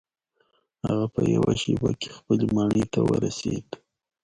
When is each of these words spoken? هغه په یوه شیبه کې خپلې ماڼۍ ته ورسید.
هغه 0.87 1.05
په 1.13 1.21
یوه 1.35 1.53
شیبه 1.61 1.91
کې 1.99 2.09
خپلې 2.17 2.45
ماڼۍ 2.55 2.83
ته 2.93 2.99
ورسید. 3.09 3.67